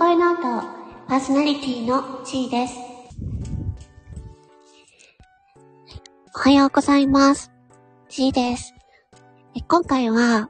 [0.00, 0.66] 声ノート
[1.08, 2.74] パーソナリティの G です。
[6.34, 7.52] おはようございます。
[8.08, 8.72] G です。
[9.68, 10.48] 今回は、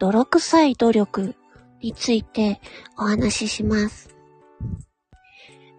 [0.00, 1.36] 泥臭い努力
[1.80, 2.60] について
[2.98, 4.16] お話しします。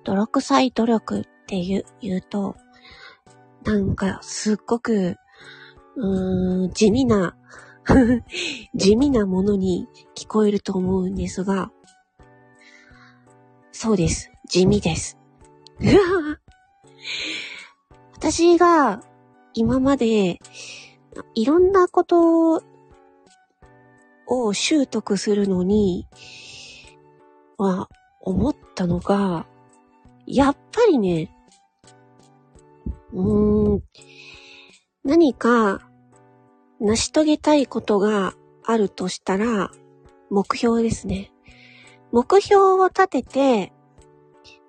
[0.05, 2.55] 泥臭い努力って言う言うと、
[3.65, 5.17] なんかすっごく、
[5.97, 7.35] うーん、地味な
[8.75, 11.69] 地味なものに聞こえると思うんですが、
[13.83, 14.31] そうです。
[14.47, 15.17] 地味です。
[18.13, 19.01] 私が
[19.55, 20.37] 今まで
[21.33, 22.61] いろんなこと
[24.27, 26.07] を習得するのに
[27.57, 29.47] は思ったのが、
[30.27, 31.35] やっぱりね、
[33.13, 33.83] うーん、
[35.03, 35.89] 何か
[36.79, 39.71] 成し遂げたいことがあるとしたら、
[40.29, 41.30] 目標ですね。
[42.11, 43.73] 目標を立てて、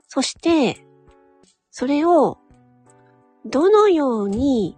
[0.09, 0.87] そして、
[1.71, 2.39] それを、
[3.45, 4.77] どのように、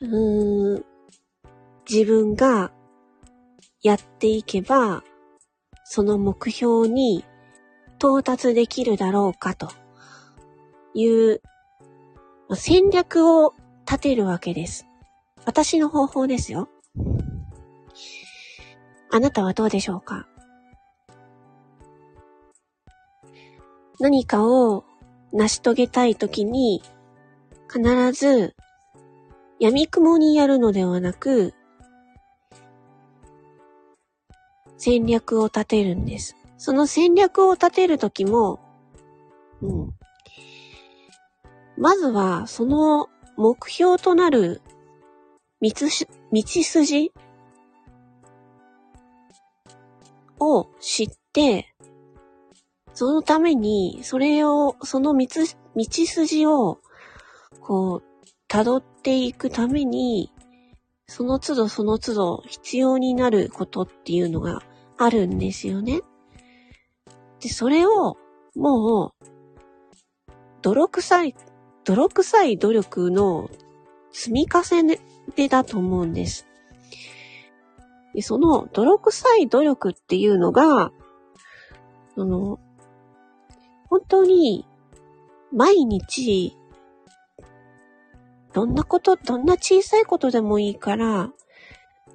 [0.00, 0.84] うーん、
[1.88, 2.72] 自分が
[3.82, 5.04] やっていけば、
[5.84, 7.24] その目標に
[7.98, 9.68] 到達できるだろうかと
[10.94, 11.42] いう
[12.54, 13.54] 戦略を
[13.86, 14.86] 立てるわけです。
[15.44, 16.68] 私の方法ですよ。
[19.12, 20.26] あなたはどうでしょうか？
[23.98, 24.84] 何かを
[25.32, 26.82] 成し遂げたいときに、
[27.72, 28.54] 必ず、
[29.58, 31.54] 闇雲にやるのではなく、
[34.76, 36.36] 戦略を立てるんです。
[36.58, 38.60] その戦略を立てるときも、
[39.62, 39.94] うん。
[41.78, 44.60] まずは、その目標となる
[45.62, 47.12] 道筋
[50.38, 51.74] を知って、
[52.96, 55.26] そのために、それを、その道、
[55.84, 56.80] 筋を、
[57.60, 60.32] こう、辿っていくために、
[61.06, 64.62] その都度その都度必要になることっていうのが
[64.96, 66.00] あるんですよね。
[67.40, 68.16] で、それを、
[68.54, 69.26] もう、
[70.62, 71.36] 泥臭い、
[71.84, 73.50] 泥臭い努力の
[74.10, 74.98] 積み重ね
[75.50, 76.46] だと思うんです。
[78.14, 80.92] で、その泥臭い努力っていうのが、
[82.14, 82.58] その、
[83.96, 84.66] 本当に
[85.52, 86.54] 毎日、
[88.52, 91.30] どんなこと、どんな小さいことでもいいから、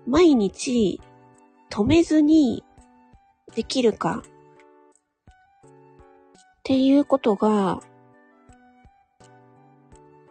[0.05, 1.01] 毎日
[1.71, 2.63] 止めずに
[3.55, 4.31] できるかっ
[6.61, 7.79] ていうことが、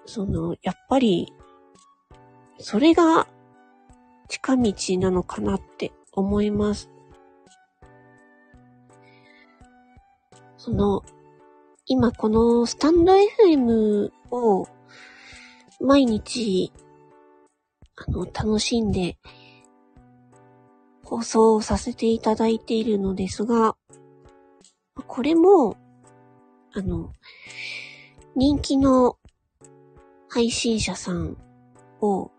[0.06, 1.32] その、やっぱり
[2.60, 3.26] それが
[4.28, 6.88] 近道なのかなって思います。
[10.56, 11.02] その、
[11.92, 14.68] 今このスタンド FM を
[15.80, 16.72] 毎日、
[17.96, 19.18] あの、楽しんで
[21.02, 23.74] 放送させていただいているのですが、
[25.08, 25.76] これも、
[26.74, 27.10] あの、
[28.36, 29.18] 人気の
[30.28, 31.36] 配信者さん
[32.00, 32.30] を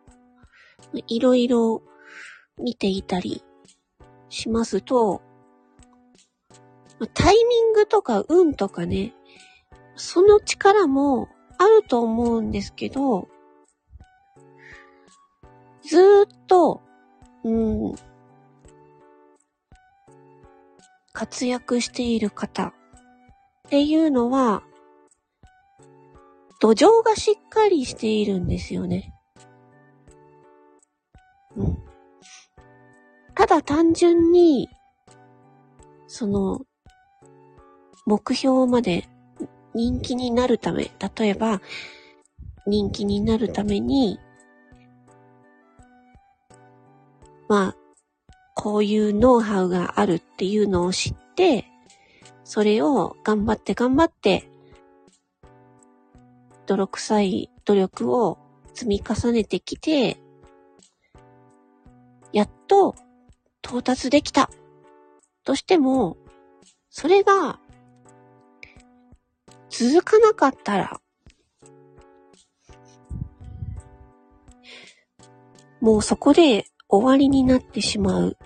[0.94, 1.84] いろいろ
[2.58, 3.44] 見ていたり
[4.30, 5.22] しますと、
[7.14, 9.14] タイミングとか運とかね、
[9.96, 13.28] その力もあると思うんですけど、
[15.84, 16.82] ずーっと、
[17.44, 17.96] うん、
[21.14, 22.74] 活躍している方っ
[23.70, 24.64] ていうのは、
[26.60, 29.14] 土壌がしっかりしているんですよね。
[31.56, 31.78] うん。
[33.36, 34.70] ただ単純に、
[36.08, 36.62] その、
[38.06, 39.08] 目標まで
[39.74, 41.62] 人気になるため、例えば、
[42.68, 44.20] 人気になるために、
[47.48, 47.76] まあ、
[48.56, 51.66] こういうノウハウがあるっていうのを知って、
[52.44, 54.50] それを頑張って頑張って、
[56.66, 58.38] 泥臭い努力を
[58.74, 60.18] 積み重ねてきて、
[62.34, 62.96] やっと
[63.64, 64.50] 到達できた
[65.44, 66.18] としても、
[66.90, 67.60] それが
[69.72, 71.02] 続かなかったら、
[75.80, 78.38] もうそこで終わりになってしまう。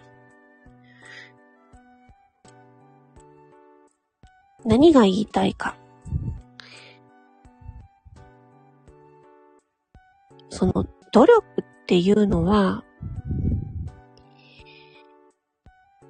[4.64, 5.76] 何が言いたいか。
[10.50, 12.84] その努力っていうのは、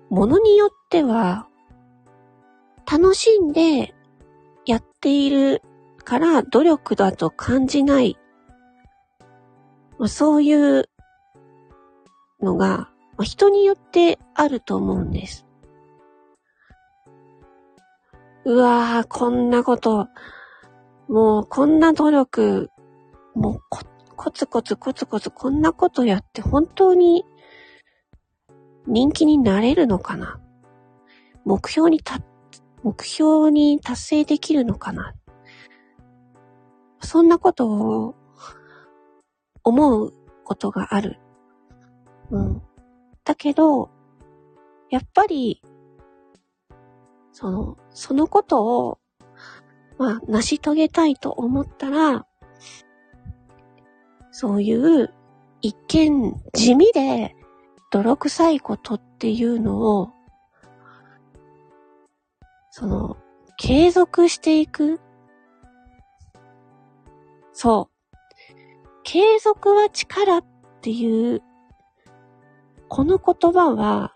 [0.10, 1.48] ものによっては、
[2.86, 3.95] 楽しんで
[4.66, 5.62] やっている
[6.04, 8.18] から努力だと感じない。
[10.08, 10.90] そういう
[12.42, 12.90] のが
[13.22, 15.46] 人によってあると思うんです。
[18.46, 20.08] うわぁ、こんなこと、
[21.08, 22.70] もうこんな努力、
[23.34, 23.82] もうこ
[24.16, 27.26] コツコツコツコツこんなことやって本当に
[28.88, 30.40] 人気になれるのかな
[31.44, 32.20] 目標にた、
[32.86, 35.16] 目標に達成できるのかな？
[37.02, 38.16] そんなことを
[39.64, 41.20] 思うことがある。
[42.30, 42.62] うん。
[43.24, 43.90] だけど、
[44.92, 45.64] やっぱり、
[47.32, 49.00] その、そのことを、
[49.98, 52.28] まあ、成し遂げたいと思ったら、
[54.30, 55.12] そういう
[55.62, 57.36] 一見地味で
[57.90, 60.12] 泥臭いことっていうのを、
[62.77, 63.16] その、
[63.56, 65.00] 継続していく？
[67.54, 68.16] そう。
[69.06, 70.45] 継続は力っ
[70.81, 71.42] ていう、
[72.89, 74.13] この言葉は、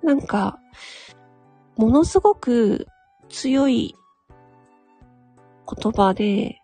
[0.00, 0.60] なんか、
[1.76, 2.86] ものすごく
[3.28, 3.96] 強い
[5.82, 6.60] 言葉で、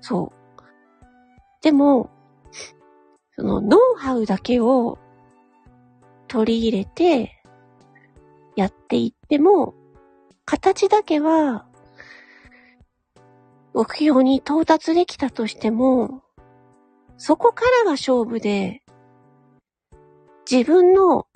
[0.00, 1.62] そう。
[1.62, 2.08] でも、
[3.36, 4.98] そのノウハウだけを
[6.28, 7.42] 取り入れて
[8.54, 9.74] やっていっても、
[10.44, 11.66] 形だけは
[13.74, 16.22] 目標に到達できたとしても、
[17.16, 18.82] そこからが勝負で、
[20.50, 21.26] 自分の、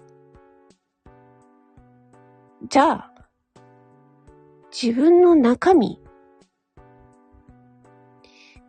[2.69, 3.13] じゃあ、
[4.73, 6.01] 自分の中身、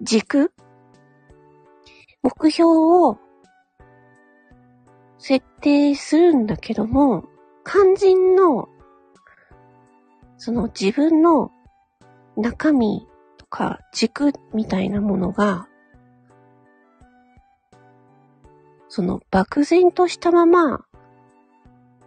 [0.02, 0.52] 軸
[2.22, 3.18] 目標を
[5.26, 7.24] 設定するんだけども、
[7.66, 8.68] 肝心の、
[10.36, 11.50] その自分の
[12.36, 15.70] 中身とか軸みたいなものが、
[18.90, 20.84] その漠然としたまま、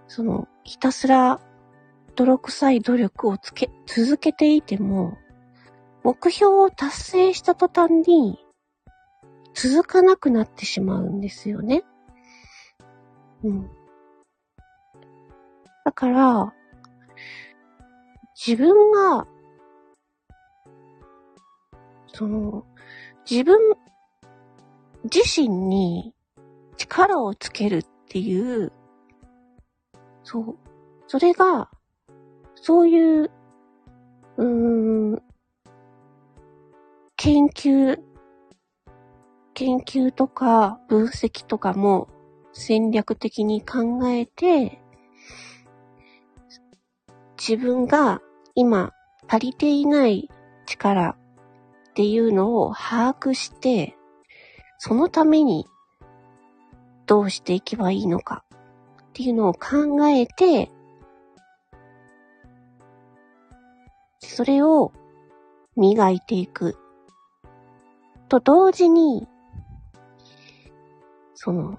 [0.09, 1.41] そのひたすら
[2.17, 5.17] 泥臭い努力をつけ、続けていても、
[6.05, 8.39] 目標を達成した途端に、
[9.55, 11.83] 続かなくなってしまうんですよね。
[13.45, 13.71] うん。
[15.85, 16.55] だから、
[18.47, 19.27] 自分が、
[22.09, 22.65] その、
[23.29, 23.59] 自分
[25.05, 26.15] 自身に
[26.77, 28.73] 力をつけるっていう、
[30.25, 30.57] そう。
[31.07, 31.71] それが、
[32.57, 33.31] そういう、
[34.37, 35.23] うーん、
[37.17, 37.99] 研究
[39.55, 42.09] 研究とか分析とかも
[42.59, 44.81] 戦略的に考えて、
[47.37, 48.23] 自分が
[48.55, 48.95] 今
[49.29, 50.31] 足りていない
[50.65, 51.17] 力っ
[51.95, 53.95] ていうのを把握して、
[54.79, 55.67] そのために
[57.05, 58.43] どうしていけばいいのか
[59.03, 60.71] っていうのを考えて、
[64.21, 64.93] それを
[65.77, 66.79] 磨いていく。
[68.31, 69.29] と同時に、
[71.35, 71.79] その、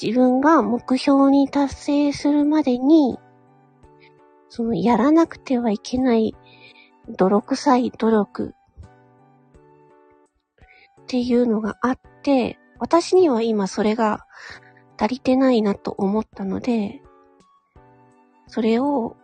[0.00, 3.18] 自分が目標に達成するまでに、
[4.48, 6.34] その、やらなくてはいけない
[7.08, 8.54] 泥臭い努力
[11.02, 14.26] っていうのがあって、私には今それが
[14.98, 17.02] 足りてないなと思ったので、
[18.46, 19.16] それを、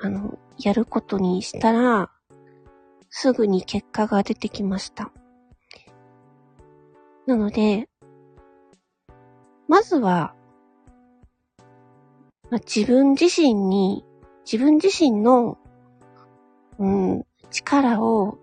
[0.00, 2.10] あの、やることにしたら、
[3.08, 5.12] すぐに結果が出てきました。
[7.26, 7.88] なので、
[9.68, 10.34] まずは、
[12.50, 14.04] まあ、自分自身に、
[14.44, 15.58] 自分自身の、
[16.78, 18.38] うん、力を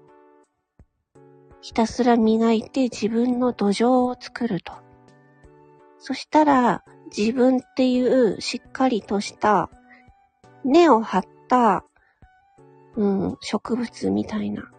[1.61, 4.73] ひたすら磨いて自分の土壌を作ると。
[5.97, 6.83] そしたら、
[7.15, 9.69] 自分っていうしっかりとした
[10.63, 11.83] 根を張った、
[12.95, 14.71] うん、植物みたいな。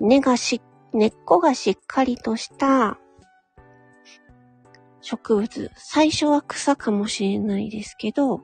[0.00, 0.60] 根がし、
[0.92, 2.98] 根っこがしっかりとした
[5.02, 8.42] 植物、最初は草かもしれないですけど、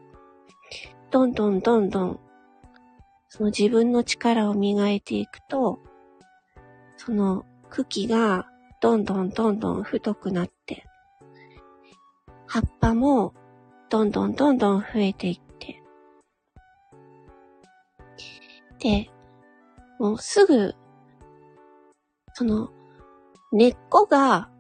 [1.11, 2.21] どんどんどんどん、
[3.29, 5.81] その自分の力を磨いていくと、
[6.97, 8.47] その茎が
[8.81, 10.85] どんどんどんどん太くなって、
[12.47, 13.35] 葉っぱも
[13.89, 15.83] どんどんどんどん増えていって、
[18.79, 19.11] で、
[19.99, 20.75] もうすぐ、
[22.35, 22.71] その
[23.53, 24.51] 根っこが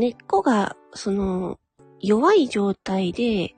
[0.00, 1.60] 根っこがその、
[2.00, 3.54] 弱い状態で、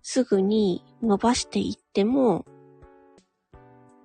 [0.00, 2.46] すぐに伸ばしていっても、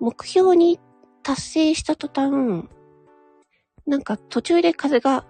[0.00, 0.78] 目標に
[1.22, 2.68] 達成した途端、
[3.86, 5.24] なんか途中で風が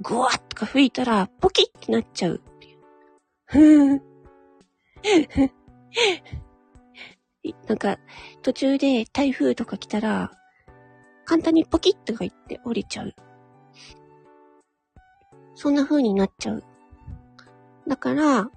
[0.00, 4.02] ぐわっとか吹いたら、ポキってなっちゃうっていう。
[7.68, 7.98] なんか、
[8.40, 10.32] 途中で台風とか来たら、
[11.26, 13.14] 簡単にポキッとか言って降りちゃう。
[15.56, 16.62] そんな風になっちゃう。
[17.88, 18.50] だから、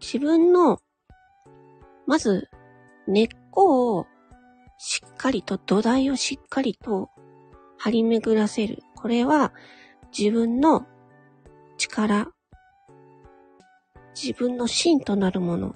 [0.00, 0.78] 自分の、
[2.06, 2.48] まず、
[3.08, 4.06] 根っこを
[4.78, 7.10] しっかりと、土台をしっかりと
[7.78, 8.82] 張り巡らせる。
[8.94, 9.52] これは
[10.16, 10.86] 自分の
[11.76, 12.28] 力、
[14.14, 15.74] 自分の芯となるもの。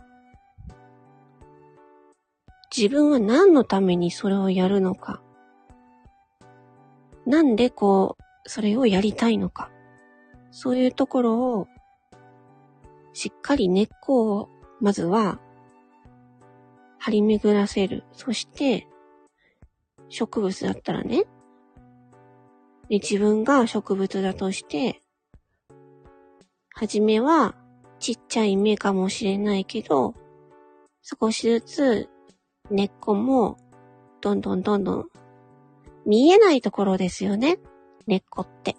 [2.74, 5.20] 自分は何のためにそれをやるのか。
[7.26, 9.70] なんでこう、それをやりたいのか。
[10.52, 11.66] そういうところを、
[13.14, 14.48] しっかり根っこを、
[14.80, 15.40] まずは、
[16.98, 18.04] 張り巡らせる。
[18.12, 18.86] そして、
[20.08, 21.24] 植物だったらね。
[22.88, 25.02] で、自分が植物だとして、
[26.74, 27.54] はじめは
[27.98, 30.14] ちっちゃい芽かもしれないけど、
[31.02, 32.08] 少しずつ
[32.70, 33.56] 根っこも
[34.20, 35.06] どんどんどんどん
[36.04, 37.58] 見えないところですよね。
[38.06, 38.76] 根っこって。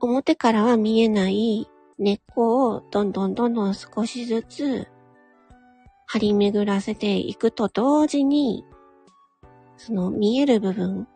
[0.00, 4.88] 表からは見えない根っこをどんどんどんどん少しずつ
[6.06, 8.64] 張り巡らせていくと同時に、
[9.76, 11.08] その見える部分、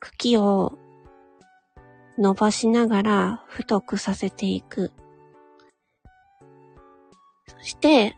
[0.00, 0.78] 茎を
[2.18, 4.92] 伸ばしながら太くさせていく。
[7.46, 8.16] そして、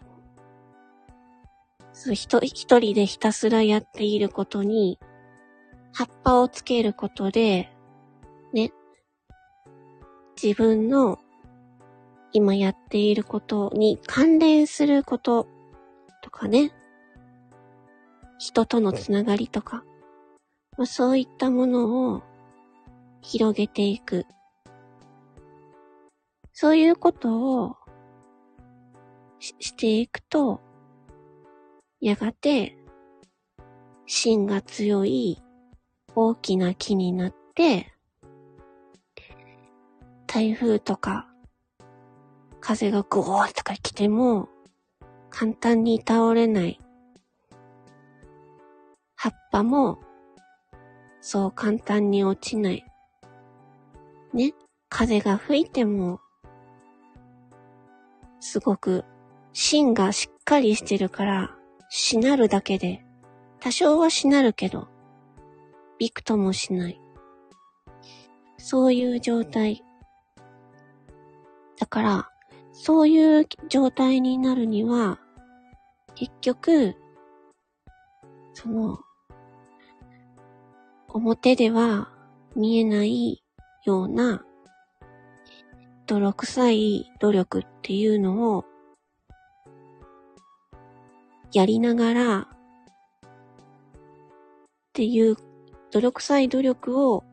[1.95, 4.99] 一人でひたすらやっていることに、
[5.93, 7.71] 葉っぱをつけることで、
[10.41, 11.19] 自分の
[12.33, 15.49] 今やっていることに関連すること
[16.23, 16.73] とかね、
[18.39, 19.85] 人とのつながりとか、
[20.77, 22.23] まあ、そういったものを
[23.21, 24.27] 広げていく。
[26.53, 27.77] そういうことを
[29.39, 30.61] ししていくと、
[32.01, 32.77] やがて
[34.07, 35.43] 芯が強い
[36.15, 37.93] 大きな木になって、
[40.33, 41.27] 台風とか
[42.61, 44.49] 風がゴーとか来ても
[45.29, 46.81] 簡単に倒れない
[49.23, 49.99] 葉っぱも、
[51.21, 52.87] そう簡単に落ちない。
[54.33, 54.55] ね、
[54.89, 56.21] 風が吹いても、
[58.41, 59.05] すごく
[59.53, 61.55] 芯がしっかりしてるから、
[61.91, 63.05] しなるだけで、
[63.59, 64.89] 多少はしなるけど、
[65.99, 66.99] びくともしない。
[68.57, 69.85] そういう状態。
[71.81, 72.29] だから、
[72.73, 75.19] そういう状態になるには、
[76.15, 76.95] 結局、
[78.53, 78.99] その、
[81.09, 82.11] 表では
[82.55, 83.43] 見えない
[83.85, 84.45] ような
[86.07, 88.65] 泥臭い努力っていうのを
[91.53, 92.47] やりながらっ
[94.93, 95.37] ていう
[95.91, 97.25] 泥臭い努力を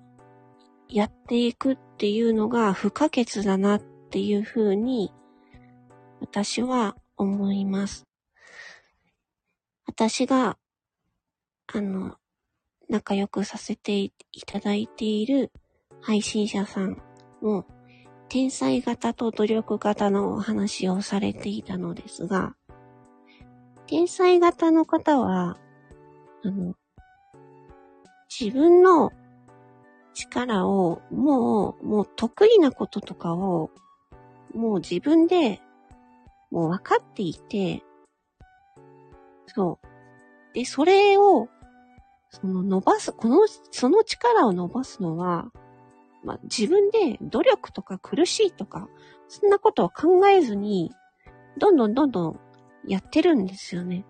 [0.90, 5.14] やっていくっていうのが不可欠だなっっていうふうに
[6.22, 8.08] 私は思います。
[9.86, 10.58] 私が
[11.72, 12.16] あの、
[12.90, 14.12] 仲良くさせてい
[14.48, 15.52] ただいている
[16.02, 17.00] 配信者さん
[17.44, 17.68] も、
[18.28, 22.56] 天才型と努力型のお話をされていたのですが、
[23.86, 25.60] 天才型の方は、
[26.44, 26.74] あの、
[28.28, 29.12] 自分の
[30.18, 33.70] 力をもう、もう得意なこととかを、
[34.58, 35.62] もう自分で、
[36.52, 37.84] もう分かっていて、
[39.48, 40.54] そう。
[40.54, 41.50] で、それを
[42.30, 45.52] その伸ばす、この、その力を伸ばすのは、
[46.24, 48.90] まあ、自分で努力とか苦しいとか、
[49.28, 50.92] そんなことを考えずに、
[51.58, 52.40] どんどんどんどん
[52.86, 54.06] やってるんですよね。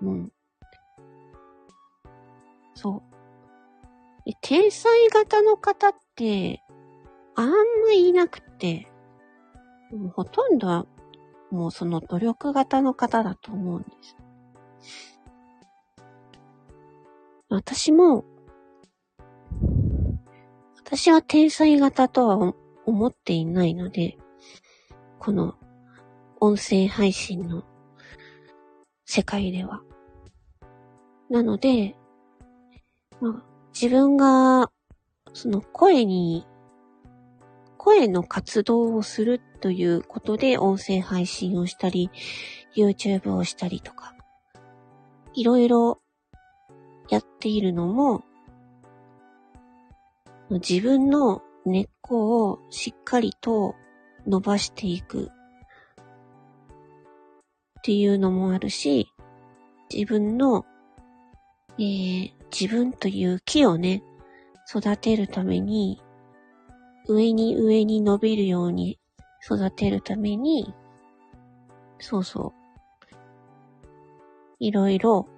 [0.00, 0.32] うん。
[2.74, 3.02] そ
[4.26, 4.30] う。
[4.40, 6.62] 天才型の方って、
[7.34, 8.88] あんまいなくて、
[9.96, 10.86] もほとんどは、
[11.50, 14.16] もうその努力型の方だと思うんです。
[17.48, 18.24] 私も、
[20.76, 24.18] 私は天才型とは思っていないので、
[25.18, 25.54] この
[26.40, 27.64] 音声配信の
[29.06, 29.82] 世界では。
[31.30, 31.96] なので、
[33.20, 34.70] まあ、自分が
[35.32, 36.46] その声に、
[37.84, 42.10] 声の活動をするということで音声配信をしたり、
[42.74, 44.14] YouTube をしたりとか、
[45.34, 46.00] いろいろ
[47.10, 48.24] やっているのも、
[50.48, 53.74] 自分の根っこをしっかりと
[54.26, 55.30] 伸ばしていくっ
[57.82, 59.12] ていうのもあるし、
[59.92, 60.64] 自分の、
[61.78, 64.02] えー、自分という木をね、
[64.74, 66.00] 育てるために、
[67.06, 68.98] 上に上に伸びるように
[69.44, 70.74] 育てるために、
[71.98, 72.52] そうそう。
[74.58, 75.28] いろいろ、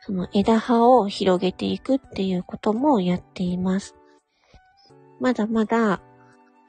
[0.00, 3.94] その枝葉を広げていくっていうこともやっています。
[5.20, 6.00] まだまだ、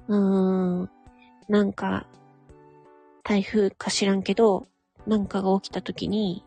[0.07, 0.89] うーん、
[1.47, 2.07] なんか、
[3.23, 4.67] 台風か知らんけど、
[5.05, 6.45] なんかが起きた時に、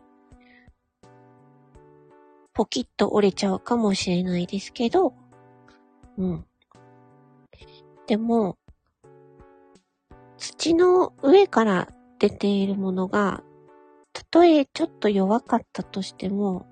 [2.53, 5.13] ポキッと折れちゃうかもしれないですけど、
[6.17, 6.45] うん。
[8.11, 8.57] でも、
[10.37, 11.87] 土の上から
[12.19, 13.41] 出ているものが、
[14.11, 16.67] たとえちょっと弱かったとしても、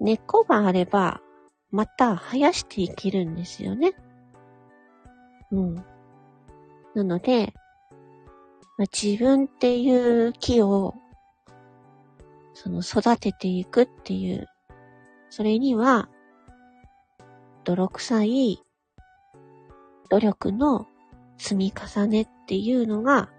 [0.00, 1.20] 根っこがあれば、
[1.70, 3.92] また生やしていけるんですよね。
[5.50, 5.74] うん。
[6.94, 7.52] なので、
[8.78, 10.94] ま、自分っていう木を
[12.54, 14.48] その育てていくっていう、
[15.28, 16.08] それには、
[17.64, 18.63] 泥臭い
[20.14, 20.86] 努力の
[21.38, 23.30] 積み重ねっていうのが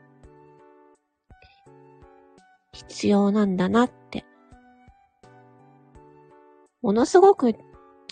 [2.74, 4.26] 必要なんだなって。
[6.82, 7.56] ものすごく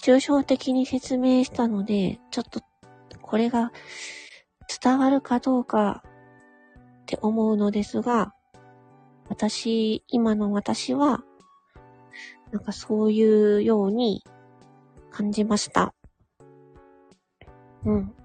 [0.02, 2.62] 抽象的に説明したので、ちょっと
[3.22, 3.74] これが
[4.82, 6.02] 伝わるかどうか
[7.02, 8.34] って思うのですが、
[9.28, 11.22] 私、今の私は、
[12.54, 14.24] なんかそういうように
[15.12, 15.94] 感じました。
[17.84, 18.16] うん。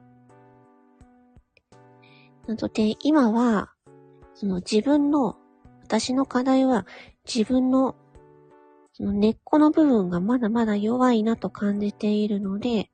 [2.49, 3.75] なので、今は、
[4.33, 5.37] その自分の、
[5.83, 6.87] 私の課題は
[7.27, 7.95] 自分の、
[8.95, 12.91] その根っこの部分がまだまだ弱いなと感じているので、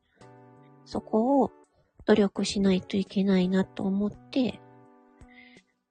[0.85, 1.53] そこを
[2.05, 4.61] 努力しないといけないなと思って、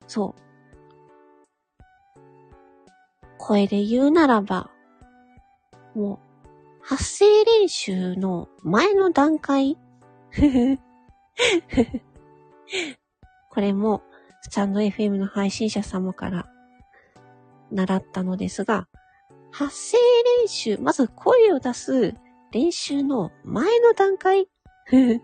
[0.08, 0.42] そう、
[3.38, 4.72] 声で言うならば、
[5.96, 6.20] もう、
[6.82, 9.78] 発声練習の前の段階。
[13.54, 14.02] これも、
[14.42, 16.50] スタンド FM の配信者様から
[17.72, 18.88] 習ったのですが、
[19.52, 20.00] 発声
[20.42, 22.16] 練習、まず声を出す
[22.52, 24.48] 練習の前の段階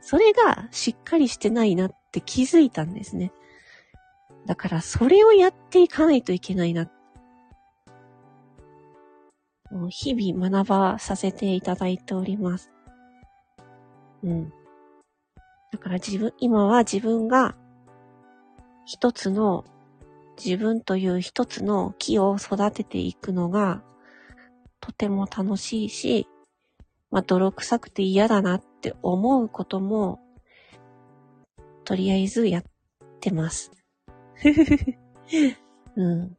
[0.00, 3.32] それがしっかりしてないなって気づいたんですね。
[4.46, 6.88] だからそれをやっていかないといけないな。
[9.72, 12.70] もう日々学ばさせていただいております。
[14.22, 14.52] うん。
[15.70, 17.54] だから自分、今は自分が
[18.84, 19.64] 一つの、
[20.42, 23.82] 自分という一つの木を育てていくのが
[24.80, 26.26] とても楽しいし、
[27.10, 30.20] まあ、泥臭くて嫌だなって思うことも、
[31.84, 32.62] とりあえずやっ
[33.20, 33.70] てます。
[35.96, 36.36] うん。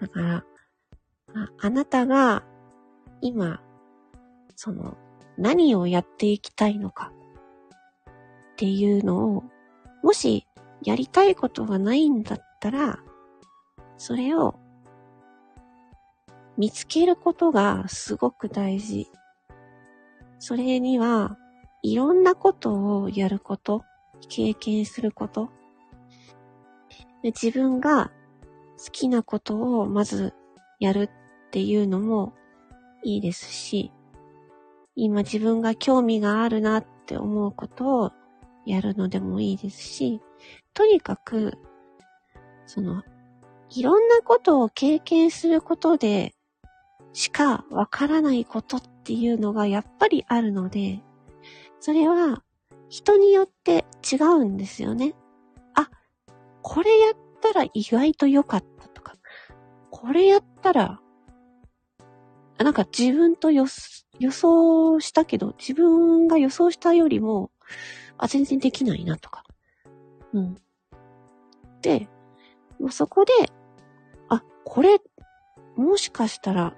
[0.00, 0.44] だから、
[1.34, 2.44] ああなたが
[3.20, 3.60] 今、
[4.54, 4.96] その、
[5.36, 7.12] 何をやっていきたいのか
[8.56, 9.44] っていうのを、
[10.02, 10.46] もし
[10.82, 13.00] やりたいことがないんだったら、
[13.98, 14.58] それを
[16.56, 19.08] 見つけることがすごく大事。
[20.38, 21.36] それには、
[21.82, 23.84] いろんなことをやること、
[24.30, 25.50] 経験すること、
[27.24, 28.10] 自分が
[28.78, 30.32] 好きなことをまず
[30.80, 32.32] やるっていうのも
[33.02, 33.92] いいですし、
[34.94, 38.12] 今自分が興味があるなって思うことを
[38.66, 40.20] やるのでもいいですし、
[40.74, 41.56] とにかく、
[42.66, 43.02] その、
[43.70, 46.34] いろんなことを経験することで
[47.16, 51.02] しかわからないことっていうのがやっぱりあるので、
[51.80, 52.42] それは
[52.90, 55.14] 人によって違うんですよね。
[55.74, 55.88] あ
[56.60, 59.14] これやったら意外と良かったとか、
[59.90, 61.00] これやったら、
[62.58, 67.50] なんか自分と予想したけど、自分が予想したよりも、
[68.18, 69.44] あ、全然できないなとか。
[70.32, 70.56] うん。
[71.82, 72.08] で、
[72.78, 73.32] もうそこで、
[74.28, 75.00] あ、これ、
[75.76, 76.74] もしかしたら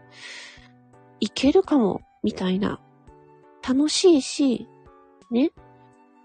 [1.20, 2.80] いけるかも、みたいな。
[3.66, 4.68] 楽しいし、
[5.30, 5.52] ね。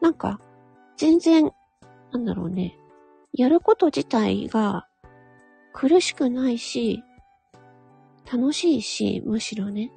[0.02, 0.39] なんか、
[0.97, 1.52] 全然、
[2.12, 2.78] なんだろうね。
[3.34, 4.88] やること自体が
[5.73, 7.04] 苦しくないし、
[8.32, 9.91] 楽しいし、むしろね。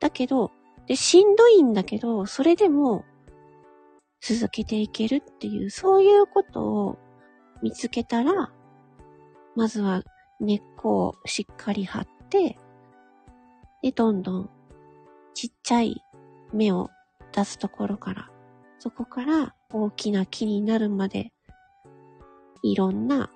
[0.00, 0.50] だけど、
[0.86, 3.04] で、しんどいんだけど、それでも
[4.26, 6.98] 続けていけるっていう、そういうことを
[7.62, 8.50] 見つけたら、
[9.54, 10.02] まずは
[10.40, 12.56] 根っこをしっかり張って、
[13.82, 14.50] で、どんどん
[15.34, 16.02] ちっちゃい
[16.54, 16.88] 芽を
[17.32, 18.30] 出すところから、
[18.78, 21.30] そこから大きな木になるまで、
[22.62, 23.30] いろんな、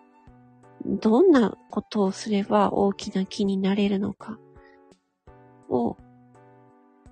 [0.86, 4.38] どんなことをすれば大きな木になれるのか
[5.68, 5.98] を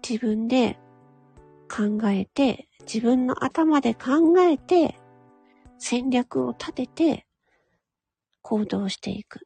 [0.08, 0.78] 自分で
[1.68, 4.98] 考えて、自分の頭で考えて、
[5.79, 7.26] 戦略を立てて
[8.42, 9.40] 行動していく。
[9.40, 9.42] っ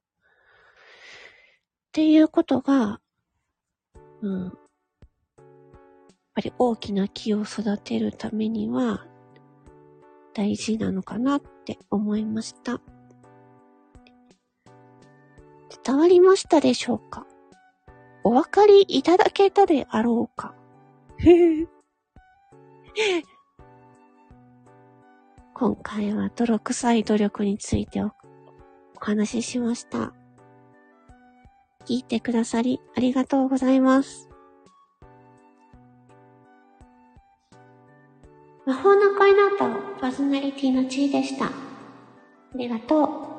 [1.92, 3.00] ていうことが、
[4.22, 4.44] うん。
[4.44, 4.52] やっ
[6.34, 9.06] ぱり大きな木を育てるためには
[10.32, 12.80] 大事なのかなって思いました。
[15.84, 17.26] 伝わりましたでしょうか？
[18.22, 20.54] お分かりいただけたであろうか？
[25.54, 28.12] 今回は泥臭い努力についてお
[28.98, 30.12] 話ししました。
[31.86, 34.28] 聞いてくださりありがとうございます。
[38.66, 39.64] 魔法の恋ノート
[40.00, 41.46] パーソナリティの地位でした。
[41.46, 41.50] あ
[42.54, 43.29] りがとう。